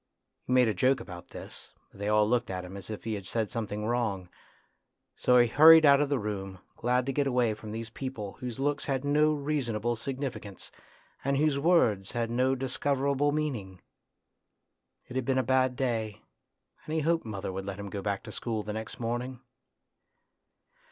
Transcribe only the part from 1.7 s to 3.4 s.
but they all looked at him as if he had